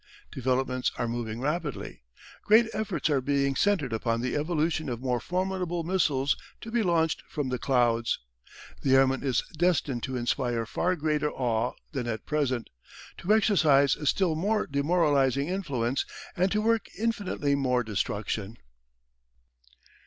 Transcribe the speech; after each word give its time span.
Developments 0.31 0.91
are 0.97 1.07
moving 1.07 1.39
rapidly. 1.41 2.01
Great 2.43 2.65
efforts 2.73 3.07
are 3.11 3.21
being 3.21 3.55
centred 3.55 3.93
upon 3.93 4.19
the 4.21 4.35
evolution 4.35 4.89
of 4.89 4.99
more 4.99 5.19
formidable 5.19 5.83
missiles 5.83 6.35
to 6.61 6.71
be 6.71 6.81
launched 6.81 7.21
from 7.29 7.49
the 7.49 7.59
clouds. 7.59 8.17
The 8.81 8.95
airman 8.95 9.21
is 9.23 9.43
destined 9.55 10.01
to 10.01 10.17
inspire 10.17 10.65
far 10.65 10.95
greater 10.95 11.29
awe 11.29 11.73
than 11.91 12.07
at 12.07 12.25
present, 12.25 12.71
to 13.19 13.31
exercise 13.31 13.95
a 13.95 14.07
still 14.07 14.33
more 14.33 14.65
demoralising 14.65 15.47
influence, 15.49 16.03
and 16.35 16.51
to 16.51 16.63
work 16.63 16.87
infinitely 16.97 17.53
more 17.53 17.83
destruction. 17.83 18.57